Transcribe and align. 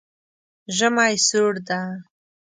ژمی 0.75 1.13
سوړ 1.27 1.53
ده 1.67 1.79